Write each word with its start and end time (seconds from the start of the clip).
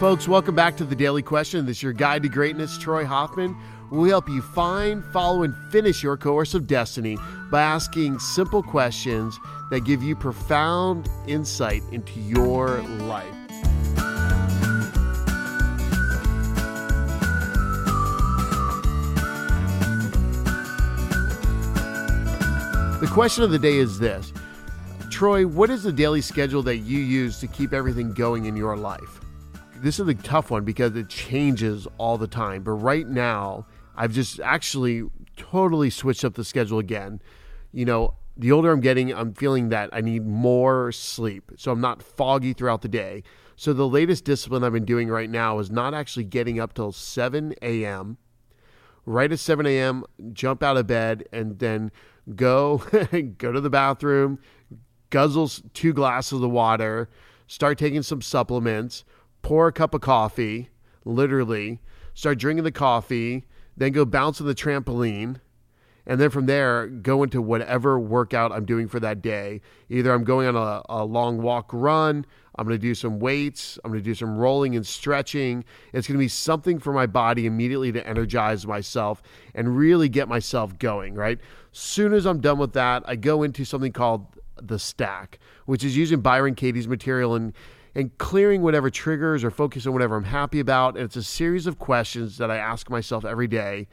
Folks, 0.00 0.26
welcome 0.26 0.54
back 0.54 0.78
to 0.78 0.84
the 0.84 0.96
Daily 0.96 1.20
Question. 1.20 1.66
This 1.66 1.76
is 1.76 1.82
your 1.82 1.92
guide 1.92 2.22
to 2.22 2.30
greatness, 2.30 2.78
Troy 2.78 3.04
Hoffman. 3.04 3.54
We 3.90 4.08
help 4.08 4.30
you 4.30 4.40
find, 4.40 5.04
follow, 5.12 5.42
and 5.42 5.54
finish 5.70 6.02
your 6.02 6.16
course 6.16 6.54
of 6.54 6.66
destiny 6.66 7.18
by 7.50 7.60
asking 7.60 8.18
simple 8.18 8.62
questions 8.62 9.38
that 9.70 9.84
give 9.84 10.02
you 10.02 10.16
profound 10.16 11.10
insight 11.26 11.82
into 11.92 12.18
your 12.18 12.80
life. 12.80 13.26
The 23.00 23.10
question 23.12 23.44
of 23.44 23.50
the 23.50 23.58
day 23.58 23.76
is 23.76 23.98
this 23.98 24.32
Troy, 25.10 25.46
what 25.46 25.68
is 25.68 25.82
the 25.82 25.92
daily 25.92 26.22
schedule 26.22 26.62
that 26.62 26.78
you 26.78 27.00
use 27.00 27.38
to 27.40 27.46
keep 27.46 27.74
everything 27.74 28.14
going 28.14 28.46
in 28.46 28.56
your 28.56 28.78
life? 28.78 29.20
This 29.82 29.98
is 29.98 30.08
a 30.08 30.14
tough 30.14 30.50
one 30.50 30.64
because 30.64 30.94
it 30.94 31.08
changes 31.08 31.88
all 31.96 32.18
the 32.18 32.26
time. 32.26 32.62
But 32.62 32.72
right 32.72 33.06
now, 33.06 33.66
I've 33.96 34.12
just 34.12 34.38
actually 34.40 35.04
totally 35.36 35.88
switched 35.88 36.24
up 36.24 36.34
the 36.34 36.44
schedule 36.44 36.78
again. 36.78 37.22
You 37.72 37.86
know, 37.86 38.14
the 38.36 38.52
older 38.52 38.72
I'm 38.72 38.80
getting, 38.80 39.12
I'm 39.12 39.32
feeling 39.32 39.70
that 39.70 39.90
I 39.92 40.00
need 40.00 40.26
more 40.26 40.92
sleep. 40.92 41.52
So 41.56 41.72
I'm 41.72 41.80
not 41.80 42.02
foggy 42.02 42.52
throughout 42.52 42.82
the 42.82 42.88
day. 42.88 43.22
So 43.56 43.72
the 43.72 43.88
latest 43.88 44.24
discipline 44.24 44.64
I've 44.64 44.72
been 44.72 44.84
doing 44.84 45.08
right 45.08 45.28
now 45.28 45.58
is 45.58 45.70
not 45.70 45.94
actually 45.94 46.24
getting 46.24 46.58
up 46.60 46.74
till 46.74 46.92
7 46.92 47.54
a.m. 47.62 48.18
Right 49.06 49.32
at 49.32 49.38
7 49.38 49.66
a.m., 49.66 50.04
jump 50.32 50.62
out 50.62 50.76
of 50.76 50.86
bed 50.86 51.24
and 51.32 51.58
then 51.58 51.90
go 52.34 52.78
go 53.38 53.52
to 53.52 53.60
the 53.60 53.70
bathroom, 53.70 54.38
guzzle 55.10 55.50
two 55.74 55.92
glasses 55.92 56.40
of 56.40 56.50
water, 56.50 57.08
start 57.46 57.76
taking 57.78 58.02
some 58.02 58.22
supplements, 58.22 59.04
pour 59.42 59.68
a 59.68 59.72
cup 59.72 59.94
of 59.94 60.00
coffee, 60.00 60.70
literally, 61.04 61.80
start 62.14 62.38
drinking 62.38 62.64
the 62.64 62.72
coffee, 62.72 63.44
then 63.76 63.92
go 63.92 64.04
bounce 64.04 64.40
on 64.40 64.46
the 64.46 64.54
trampoline, 64.54 65.40
and 66.06 66.20
then 66.20 66.30
from 66.30 66.46
there 66.46 66.86
go 66.86 67.22
into 67.22 67.40
whatever 67.40 67.98
workout 67.98 68.52
I'm 68.52 68.64
doing 68.64 68.88
for 68.88 69.00
that 69.00 69.22
day. 69.22 69.60
Either 69.88 70.12
I'm 70.12 70.24
going 70.24 70.48
on 70.48 70.56
a, 70.56 70.82
a 70.88 71.04
long 71.04 71.40
walk 71.40 71.70
run, 71.72 72.26
I'm 72.56 72.66
going 72.66 72.78
to 72.78 72.82
do 72.82 72.94
some 72.94 73.20
weights, 73.20 73.78
I'm 73.84 73.90
going 73.90 74.02
to 74.02 74.04
do 74.04 74.14
some 74.14 74.36
rolling 74.36 74.76
and 74.76 74.86
stretching. 74.86 75.64
It's 75.92 76.06
going 76.06 76.18
to 76.18 76.22
be 76.22 76.28
something 76.28 76.78
for 76.78 76.92
my 76.92 77.06
body 77.06 77.46
immediately 77.46 77.92
to 77.92 78.06
energize 78.06 78.66
myself 78.66 79.22
and 79.54 79.76
really 79.76 80.08
get 80.08 80.28
myself 80.28 80.78
going, 80.78 81.14
right? 81.14 81.38
Soon 81.72 82.12
as 82.12 82.26
I'm 82.26 82.40
done 82.40 82.58
with 82.58 82.72
that, 82.72 83.02
I 83.06 83.16
go 83.16 83.42
into 83.42 83.64
something 83.64 83.92
called 83.92 84.26
the 84.60 84.78
stack, 84.78 85.38
which 85.66 85.84
is 85.84 85.96
using 85.96 86.20
Byron 86.20 86.54
Katie's 86.54 86.88
material 86.88 87.34
and 87.34 87.54
and 87.94 88.16
clearing 88.18 88.62
whatever 88.62 88.90
triggers 88.90 89.42
or 89.42 89.50
focus 89.50 89.86
on 89.86 89.92
whatever 89.92 90.16
I'm 90.16 90.24
happy 90.24 90.60
about. 90.60 90.96
And 90.96 91.04
it's 91.04 91.16
a 91.16 91.22
series 91.22 91.66
of 91.66 91.78
questions 91.78 92.38
that 92.38 92.50
I 92.50 92.56
ask 92.56 92.88
myself 92.88 93.24
every 93.24 93.48
day. 93.48 93.88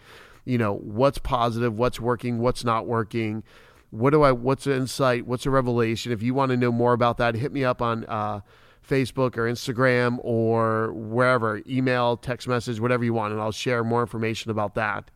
You 0.45 0.58
know, 0.58 0.76
what's 0.76 1.17
positive, 1.17 1.78
what's 1.78 2.00
working, 2.00 2.40
what's 2.40 2.64
not 2.64 2.86
working. 2.86 3.44
What 3.90 4.12
do 4.12 4.22
I? 4.22 4.31
What's 4.31 4.68
an 4.68 4.73
insight? 4.73 5.25
What's 5.25 5.45
a 5.45 5.50
revelation? 5.50 6.12
If 6.12 6.22
you 6.22 6.34
want 6.34 6.52
to 6.52 6.58
know 6.58 6.72
more 6.72 6.94
about 6.94 7.18
that, 7.18 7.36
hit 7.36 7.52
me 7.52 7.64
up 7.64 7.81
on 7.81 8.06
uh, 8.06 8.42
Facebook 8.88 9.38
or 9.38 9.44
Instagram 9.44 10.20
or 10.22 10.92
wherever, 10.94 11.62
email, 11.68 12.18
text 12.18 12.48
message, 12.48 12.80
whatever 12.80 13.03
you 13.03 13.14
want, 13.14 13.34
and 13.34 13.42
I'll 13.42 13.52
share 13.52 13.84
more 13.84 14.02
information 14.02 14.52
about 14.52 14.75
that. 14.75 15.09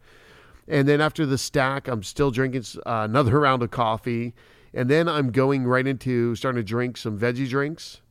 And 0.67 0.87
then 0.87 1.01
after 1.01 1.25
the 1.25 1.37
stack, 1.37 1.87
I'm 1.87 2.03
still 2.03 2.31
drinking 2.31 2.63
uh, 2.85 3.05
another 3.09 3.39
round 3.41 3.61
of 3.63 3.71
coffee. 3.71 4.33
And 4.73 4.89
then 4.89 5.09
I'm 5.09 5.31
going 5.31 5.65
right 5.65 5.85
into 5.85 6.33
starting 6.35 6.59
to 6.59 6.63
drink 6.63 6.95
some 6.95 7.19
veggie 7.19 7.49
drinks 7.49 8.01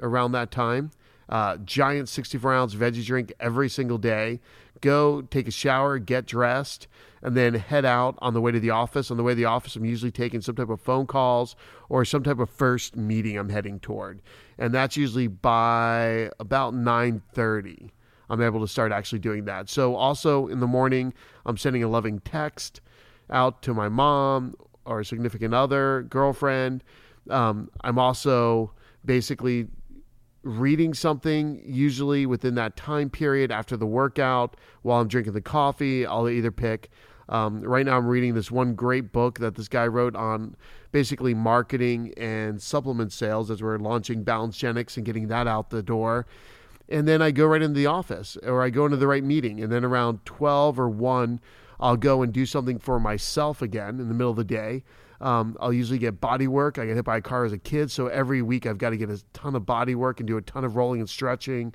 around 0.00 0.32
that 0.32 0.50
time. 0.50 0.90
Uh, 1.28 1.56
giant 1.58 2.08
64 2.08 2.54
ounce 2.54 2.74
veggie 2.74 3.04
drink 3.04 3.32
every 3.40 3.68
single 3.68 3.98
day. 3.98 4.40
Go 4.80 5.22
take 5.22 5.48
a 5.48 5.50
shower, 5.50 5.98
get 5.98 6.26
dressed, 6.26 6.86
and 7.22 7.36
then 7.36 7.54
head 7.54 7.84
out 7.84 8.16
on 8.18 8.34
the 8.34 8.40
way 8.40 8.52
to 8.52 8.60
the 8.60 8.70
office. 8.70 9.10
On 9.10 9.16
the 9.16 9.22
way 9.22 9.32
to 9.32 9.36
the 9.36 9.44
office, 9.44 9.74
I'm 9.74 9.84
usually 9.84 10.12
taking 10.12 10.40
some 10.40 10.54
type 10.54 10.68
of 10.68 10.80
phone 10.80 11.06
calls 11.06 11.56
or 11.88 12.04
some 12.04 12.22
type 12.22 12.38
of 12.38 12.50
first 12.50 12.94
meeting 12.96 13.36
I'm 13.36 13.48
heading 13.48 13.80
toward. 13.80 14.22
And 14.58 14.72
that's 14.72 14.96
usually 14.96 15.26
by 15.26 16.30
about 16.38 16.74
930. 16.74 17.92
I'm 18.28 18.42
able 18.42 18.60
to 18.60 18.68
start 18.68 18.92
actually 18.92 19.20
doing 19.20 19.44
that. 19.46 19.68
So, 19.68 19.94
also 19.94 20.48
in 20.48 20.60
the 20.60 20.66
morning, 20.66 21.14
I'm 21.44 21.56
sending 21.56 21.82
a 21.82 21.88
loving 21.88 22.20
text 22.20 22.80
out 23.30 23.62
to 23.62 23.74
my 23.74 23.88
mom 23.88 24.54
or 24.84 25.02
significant 25.04 25.54
other, 25.54 26.02
girlfriend. 26.08 26.82
Um, 27.30 27.70
I'm 27.82 27.98
also 27.98 28.72
basically 29.04 29.68
reading 30.46 30.94
something, 30.94 31.62
usually 31.64 32.26
within 32.26 32.54
that 32.54 32.76
time 32.76 33.10
period 33.10 33.50
after 33.50 33.76
the 33.76 33.86
workout 33.86 34.56
while 34.82 35.00
I'm 35.00 35.08
drinking 35.08 35.34
the 35.34 35.40
coffee. 35.40 36.06
I'll 36.06 36.28
either 36.28 36.50
pick. 36.50 36.90
Um, 37.28 37.60
right 37.62 37.84
now, 37.84 37.98
I'm 37.98 38.06
reading 38.06 38.34
this 38.34 38.50
one 38.50 38.74
great 38.74 39.12
book 39.12 39.40
that 39.40 39.56
this 39.56 39.68
guy 39.68 39.86
wrote 39.86 40.14
on 40.14 40.56
basically 40.92 41.34
marketing 41.34 42.14
and 42.16 42.62
supplement 42.62 43.12
sales 43.12 43.50
as 43.50 43.62
we're 43.62 43.78
launching 43.78 44.22
Balance 44.22 44.56
Genics 44.56 44.96
and 44.96 45.04
getting 45.04 45.28
that 45.28 45.48
out 45.48 45.70
the 45.70 45.82
door 45.82 46.26
and 46.88 47.06
then 47.08 47.20
I 47.20 47.30
go 47.30 47.46
right 47.46 47.62
into 47.62 47.78
the 47.78 47.86
office 47.86 48.36
or 48.42 48.62
I 48.62 48.70
go 48.70 48.84
into 48.84 48.96
the 48.96 49.06
right 49.06 49.24
meeting. 49.24 49.60
And 49.60 49.72
then 49.72 49.84
around 49.84 50.24
12 50.24 50.78
or 50.78 50.88
1, 50.88 51.40
I'll 51.80 51.96
go 51.96 52.22
and 52.22 52.32
do 52.32 52.46
something 52.46 52.78
for 52.78 53.00
myself 53.00 53.60
again 53.60 54.00
in 54.00 54.08
the 54.08 54.14
middle 54.14 54.30
of 54.30 54.36
the 54.36 54.44
day. 54.44 54.84
Um, 55.20 55.56
I'll 55.60 55.72
usually 55.72 55.98
get 55.98 56.20
body 56.20 56.48
work. 56.48 56.78
I 56.78 56.86
get 56.86 56.96
hit 56.96 57.04
by 57.04 57.18
a 57.18 57.22
car 57.22 57.44
as 57.44 57.52
a 57.52 57.58
kid, 57.58 57.90
so 57.90 58.08
every 58.08 58.42
week 58.42 58.66
I've 58.66 58.78
got 58.78 58.90
to 58.90 58.96
get 58.96 59.10
a 59.10 59.22
ton 59.32 59.54
of 59.54 59.64
body 59.64 59.94
work 59.94 60.20
and 60.20 60.26
do 60.26 60.36
a 60.36 60.42
ton 60.42 60.64
of 60.64 60.76
rolling 60.76 61.00
and 61.00 61.08
stretching. 61.08 61.74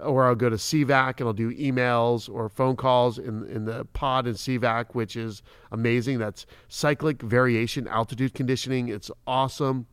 Or 0.00 0.26
I'll 0.26 0.34
go 0.34 0.48
to 0.48 0.56
CVAC 0.56 1.18
and 1.18 1.28
I'll 1.28 1.32
do 1.34 1.54
emails 1.54 2.28
or 2.32 2.48
phone 2.48 2.76
calls 2.76 3.18
in, 3.18 3.46
in 3.48 3.66
the 3.66 3.84
pod 3.92 4.26
in 4.26 4.34
CVAC, 4.34 4.94
which 4.94 5.16
is 5.16 5.42
amazing. 5.70 6.18
That's 6.18 6.46
cyclic 6.68 7.22
variation 7.22 7.86
altitude 7.86 8.34
conditioning. 8.34 8.88
It's 8.88 9.10
awesome. 9.26 9.86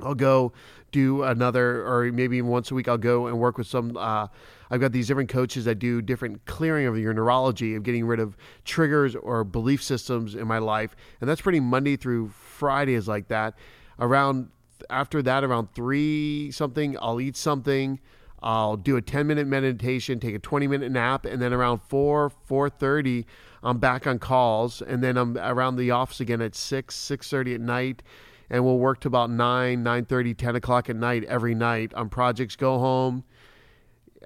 I'll 0.00 0.14
go 0.14 0.52
do 0.92 1.22
another, 1.22 1.86
or 1.86 2.10
maybe 2.12 2.38
even 2.38 2.50
once 2.50 2.70
a 2.70 2.74
week, 2.74 2.88
I'll 2.88 2.98
go 2.98 3.26
and 3.26 3.38
work 3.38 3.58
with 3.58 3.66
some. 3.66 3.96
Uh, 3.96 4.28
I've 4.70 4.80
got 4.80 4.92
these 4.92 5.06
different 5.06 5.28
coaches 5.28 5.64
that 5.64 5.78
do 5.78 6.02
different 6.02 6.44
clearing 6.46 6.86
of 6.86 6.98
your 6.98 7.12
neurology, 7.12 7.74
of 7.74 7.82
getting 7.82 8.06
rid 8.06 8.20
of 8.20 8.36
triggers 8.64 9.14
or 9.14 9.44
belief 9.44 9.82
systems 9.82 10.34
in 10.34 10.46
my 10.46 10.58
life. 10.58 10.96
And 11.20 11.28
that's 11.28 11.40
pretty 11.40 11.60
Monday 11.60 11.96
through 11.96 12.28
Friday 12.28 12.94
is 12.94 13.06
like 13.06 13.28
that. 13.28 13.54
Around 13.98 14.50
after 14.90 15.22
that, 15.22 15.44
around 15.44 15.68
three 15.74 16.50
something, 16.50 16.96
I'll 17.00 17.20
eat 17.20 17.36
something. 17.36 18.00
I'll 18.42 18.76
do 18.76 18.96
a 18.96 19.02
10 19.02 19.26
minute 19.26 19.46
meditation, 19.46 20.20
take 20.20 20.34
a 20.34 20.38
20 20.38 20.66
minute 20.66 20.92
nap, 20.92 21.24
and 21.24 21.40
then 21.40 21.52
around 21.52 21.80
4, 21.88 22.30
4.30, 22.48 23.24
I'm 23.62 23.78
back 23.78 24.06
on 24.06 24.18
calls. 24.18 24.82
And 24.82 25.02
then 25.02 25.16
I'm 25.16 25.36
around 25.38 25.76
the 25.76 25.90
office 25.90 26.20
again 26.20 26.40
at 26.42 26.54
6, 26.54 26.94
6.30 26.94 27.54
at 27.54 27.60
night 27.60 28.02
and 28.50 28.64
we'll 28.64 28.78
work 28.78 29.00
to 29.00 29.08
about 29.08 29.30
9 29.30 29.84
9.30 29.84 30.36
10 30.36 30.56
o'clock 30.56 30.90
at 30.90 30.96
night 30.96 31.24
every 31.24 31.54
night 31.54 31.92
on 31.94 32.08
projects 32.08 32.56
go 32.56 32.78
home 32.78 33.24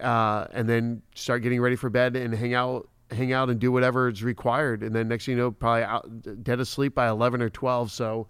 uh, 0.01 0.47
and 0.53 0.69
then 0.69 1.03
start 1.15 1.43
getting 1.43 1.61
ready 1.61 1.77
for 1.77 1.91
bed 1.91 2.17
and 2.17 2.35
hang 2.35 2.55
out 2.55 2.89
hang 3.11 3.33
out 3.33 3.51
and 3.51 3.59
do 3.59 3.73
whatever 3.73 4.09
is 4.09 4.23
required. 4.23 4.83
And 4.83 4.95
then 4.95 5.09
next 5.09 5.27
thing 5.27 5.37
you 5.37 5.43
know 5.43 5.51
probably 5.51 5.83
out, 5.83 6.45
dead 6.45 6.61
asleep 6.61 6.95
by 6.95 7.09
11 7.09 7.43
or 7.43 7.51
12 7.51 7.91
so 7.91 8.29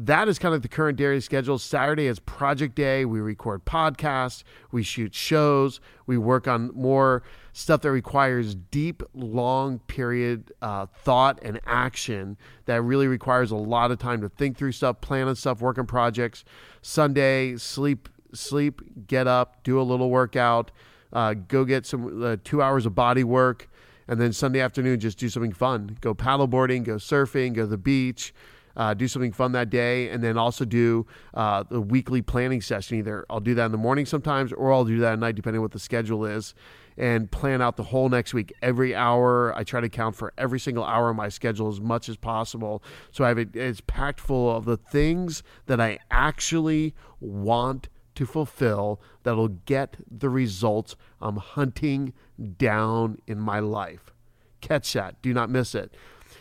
that 0.00 0.28
is 0.28 0.38
kind 0.38 0.54
of 0.54 0.62
the 0.62 0.68
current 0.68 0.96
daily 0.96 1.20
schedule. 1.20 1.58
Saturday 1.58 2.06
is 2.06 2.20
project 2.20 2.76
day. 2.76 3.04
We 3.04 3.18
record 3.18 3.64
podcasts, 3.64 4.44
we 4.70 4.84
shoot 4.84 5.12
shows, 5.12 5.80
we 6.06 6.16
work 6.16 6.46
on 6.46 6.70
more 6.72 7.24
stuff 7.52 7.80
that 7.80 7.90
requires 7.90 8.54
deep, 8.54 9.02
long 9.12 9.80
period 9.80 10.52
uh, 10.62 10.86
thought 10.86 11.40
and 11.42 11.58
action 11.66 12.36
that 12.66 12.80
really 12.80 13.08
requires 13.08 13.50
a 13.50 13.56
lot 13.56 13.90
of 13.90 13.98
time 13.98 14.20
to 14.20 14.28
think 14.28 14.56
through 14.56 14.70
stuff, 14.70 15.00
plan 15.00 15.26
on 15.26 15.34
stuff, 15.34 15.60
work 15.60 15.78
on 15.78 15.86
projects. 15.86 16.44
Sunday, 16.80 17.56
sleep, 17.56 18.08
sleep, 18.32 18.80
get 19.08 19.26
up, 19.26 19.64
do 19.64 19.80
a 19.80 19.82
little 19.82 20.10
workout, 20.10 20.70
uh, 21.12 21.34
go 21.34 21.64
get 21.64 21.84
some 21.84 22.22
uh, 22.22 22.36
two 22.44 22.62
hours 22.62 22.86
of 22.86 22.94
body 22.94 23.24
work. 23.24 23.68
And 24.06 24.20
then 24.20 24.32
Sunday 24.32 24.60
afternoon, 24.60 25.00
just 25.00 25.18
do 25.18 25.28
something 25.28 25.52
fun. 25.52 25.98
Go 26.00 26.14
paddleboarding, 26.14 26.84
go 26.84 26.94
surfing, 26.94 27.52
go 27.52 27.62
to 27.62 27.66
the 27.66 27.76
beach, 27.76 28.32
uh, 28.78 28.94
do 28.94 29.08
something 29.08 29.32
fun 29.32 29.52
that 29.52 29.68
day, 29.68 30.08
and 30.08 30.22
then 30.22 30.38
also 30.38 30.64
do 30.64 31.04
uh, 31.34 31.64
the 31.64 31.80
weekly 31.80 32.22
planning 32.22 32.62
session. 32.62 32.96
Either 32.98 33.26
I'll 33.28 33.40
do 33.40 33.54
that 33.54 33.66
in 33.66 33.72
the 33.72 33.78
morning 33.78 34.06
sometimes, 34.06 34.52
or 34.52 34.72
I'll 34.72 34.84
do 34.84 35.00
that 35.00 35.14
at 35.14 35.18
night, 35.18 35.34
depending 35.34 35.58
on 35.58 35.62
what 35.62 35.72
the 35.72 35.80
schedule 35.80 36.24
is, 36.24 36.54
and 36.96 37.30
plan 37.30 37.60
out 37.60 37.76
the 37.76 37.82
whole 37.82 38.08
next 38.08 38.32
week. 38.32 38.52
Every 38.62 38.94
hour, 38.94 39.52
I 39.56 39.64
try 39.64 39.80
to 39.80 39.88
count 39.88 40.14
for 40.14 40.32
every 40.38 40.60
single 40.60 40.84
hour 40.84 41.10
of 41.10 41.16
my 41.16 41.28
schedule 41.28 41.68
as 41.68 41.80
much 41.80 42.08
as 42.08 42.16
possible. 42.16 42.82
So 43.10 43.24
I 43.24 43.28
have 43.28 43.38
it, 43.38 43.54
it's 43.54 43.80
packed 43.80 44.20
full 44.20 44.54
of 44.54 44.64
the 44.64 44.76
things 44.76 45.42
that 45.66 45.80
I 45.80 45.98
actually 46.10 46.94
want 47.20 47.88
to 48.14 48.26
fulfill 48.26 49.00
that'll 49.24 49.48
get 49.48 49.96
the 50.10 50.28
results 50.28 50.96
I'm 51.20 51.36
hunting 51.36 52.12
down 52.56 53.18
in 53.26 53.40
my 53.40 53.58
life. 53.58 54.12
Catch 54.60 54.92
that. 54.94 55.20
Do 55.22 55.32
not 55.32 55.50
miss 55.50 55.74
it. 55.74 55.94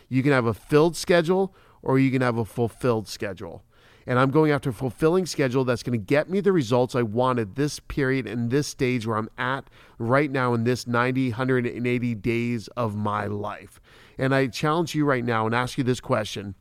You 0.09 0.23
can 0.23 0.31
have 0.31 0.45
a 0.45 0.53
filled 0.53 0.95
schedule 0.95 1.53
or 1.81 1.99
you 1.99 2.11
can 2.11 2.21
have 2.21 2.37
a 2.37 2.45
fulfilled 2.45 3.07
schedule. 3.07 3.63
and 4.05 4.17
I'm 4.17 4.31
going 4.31 4.51
after 4.51 4.69
a 4.69 4.73
fulfilling 4.73 5.25
schedule 5.25 5.65
that's 5.65 5.83
going 5.83 5.99
to 5.99 6.05
get 6.05 6.29
me 6.29 6.39
the 6.39 6.53
results 6.53 6.95
I 6.95 7.01
wanted 7.01 7.55
this 7.55 7.79
period 7.81 8.25
and 8.25 8.49
this 8.49 8.67
stage 8.67 9.05
where 9.05 9.17
I'm 9.17 9.29
at 9.37 9.69
right 9.97 10.31
now 10.31 10.53
in 10.53 10.63
this 10.63 10.87
90, 10.87 11.31
180 11.31 12.15
days 12.15 12.69
of 12.69 12.95
my 12.95 13.25
life. 13.25 13.81
And 14.17 14.33
I 14.33 14.47
challenge 14.47 14.95
you 14.95 15.03
right 15.03 15.25
now 15.25 15.45
and 15.45 15.53
ask 15.53 15.77
you 15.77 15.83
this 15.83 15.99
question 15.99 16.55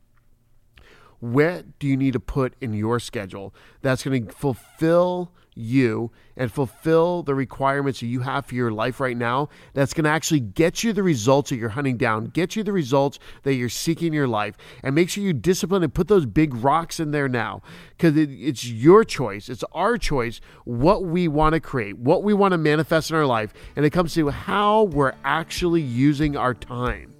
what 1.19 1.79
do 1.79 1.87
you 1.87 1.97
need 1.97 2.13
to 2.13 2.19
put 2.19 2.53
in 2.61 2.73
your 2.73 2.99
schedule 2.99 3.53
that's 3.81 4.03
going 4.03 4.27
to 4.27 4.31
fulfill 4.31 5.31
you 5.57 6.11
and 6.35 6.51
fulfill 6.51 7.23
the 7.23 7.33
requirements 7.33 7.99
that 7.99 8.07
you 8.07 8.21
have 8.21 8.45
for 8.45 8.55
your 8.55 8.71
life 8.71 8.99
right 8.99 9.17
now 9.17 9.49
that's 9.73 9.93
going 9.93 10.03
to 10.03 10.09
actually 10.09 10.39
get 10.39 10.83
you 10.83 10.93
the 10.93 11.03
results 11.03 11.49
that 11.49 11.57
you're 11.57 11.69
hunting 11.69 11.97
down, 11.97 12.25
get 12.25 12.55
you 12.55 12.63
the 12.63 12.71
results 12.71 13.19
that 13.43 13.55
you're 13.55 13.69
seeking 13.69 14.07
in 14.07 14.13
your 14.13 14.27
life, 14.27 14.55
and 14.83 14.93
make 14.93 15.09
sure 15.09 15.23
you 15.23 15.33
discipline 15.33 15.83
and 15.83 15.93
put 15.93 16.07
those 16.07 16.25
big 16.25 16.53
rocks 16.55 16.99
in 16.99 17.11
there 17.11 17.27
now 17.27 17.61
because 17.89 18.15
it, 18.15 18.29
it's 18.31 18.65
your 18.65 19.03
choice. 19.03 19.49
It's 19.49 19.63
our 19.71 19.97
choice 19.97 20.39
what 20.65 21.03
we 21.03 21.27
want 21.27 21.53
to 21.53 21.59
create, 21.59 21.97
what 21.97 22.23
we 22.23 22.33
want 22.33 22.51
to 22.51 22.57
manifest 22.57 23.09
in 23.09 23.15
our 23.15 23.25
life, 23.25 23.53
and 23.75 23.85
it 23.85 23.89
comes 23.89 24.13
to 24.13 24.29
how 24.29 24.83
we're 24.83 25.13
actually 25.23 25.81
using 25.81 26.37
our 26.37 26.53
time. 26.53 27.13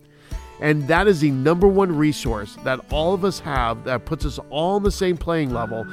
And 0.59 0.87
that 0.87 1.07
is 1.07 1.19
the 1.19 1.31
number 1.31 1.67
one 1.67 1.95
resource 1.95 2.57
that 2.63 2.79
all 2.91 3.13
of 3.13 3.23
us 3.23 3.39
have 3.39 3.83
that 3.83 4.05
puts 4.05 4.25
us 4.25 4.39
all 4.49 4.75
on 4.75 4.83
the 4.83 4.91
same 4.91 5.17
playing 5.17 5.53
level. 5.53 5.85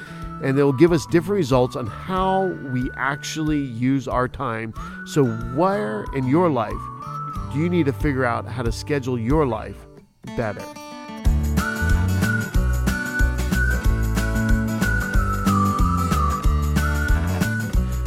And 0.44 0.56
they 0.56 0.62
will 0.62 0.72
give 0.72 0.92
us 0.92 1.06
different 1.06 1.38
results 1.38 1.74
on 1.74 1.86
how 1.86 2.48
we 2.72 2.90
actually 2.96 3.62
use 3.62 4.06
our 4.06 4.28
time. 4.28 4.74
So, 5.06 5.24
where 5.24 6.04
in 6.14 6.28
your 6.28 6.50
life 6.50 6.72
do 7.52 7.58
you 7.58 7.70
need 7.70 7.86
to 7.86 7.92
figure 7.92 8.26
out 8.26 8.46
how 8.46 8.62
to 8.62 8.70
schedule 8.70 9.18
your 9.18 9.46
life 9.46 9.78
better? 10.36 10.62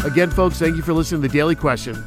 Again, 0.06 0.30
folks, 0.30 0.58
thank 0.58 0.78
you 0.78 0.82
for 0.82 0.94
listening 0.94 1.22
to 1.22 1.28
the 1.28 1.34
Daily 1.34 1.56
Question. 1.56 2.02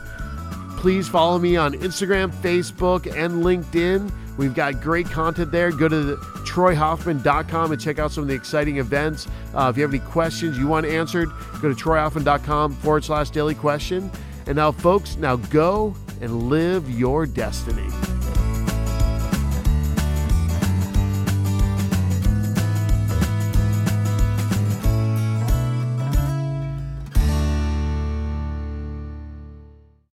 Please 0.78 1.06
follow 1.06 1.38
me 1.38 1.56
on 1.56 1.74
Instagram, 1.74 2.32
Facebook, 2.32 3.06
and 3.06 3.44
LinkedIn. 3.44 4.10
We've 4.36 4.54
got 4.54 4.80
great 4.80 5.06
content 5.06 5.52
there. 5.52 5.70
Go 5.70 5.88
to 5.88 6.02
the, 6.02 6.16
troyhoffman.com 6.16 7.72
and 7.72 7.80
check 7.80 7.98
out 7.98 8.12
some 8.12 8.22
of 8.22 8.28
the 8.28 8.34
exciting 8.34 8.78
events. 8.78 9.28
Uh, 9.54 9.68
if 9.70 9.76
you 9.76 9.82
have 9.82 9.92
any 9.92 10.00
questions 10.00 10.58
you 10.58 10.66
want 10.66 10.86
answered, 10.86 11.30
go 11.60 11.72
to 11.72 11.74
troyhoffman.com 11.74 12.74
forward 12.76 13.04
slash 13.04 13.30
daily 13.30 13.54
question. 13.54 14.10
And 14.46 14.56
now, 14.56 14.72
folks, 14.72 15.16
now 15.16 15.36
go 15.36 15.94
and 16.20 16.48
live 16.48 16.90
your 16.90 17.26
destiny. 17.26 17.88